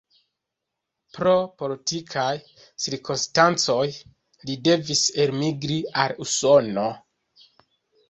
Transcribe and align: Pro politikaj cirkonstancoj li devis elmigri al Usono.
Pro 1.17 1.33
politikaj 1.63 2.31
cirkonstancoj 2.87 3.85
li 3.93 4.59
devis 4.71 5.07
elmigri 5.29 5.81
al 6.09 6.21
Usono. 6.29 6.93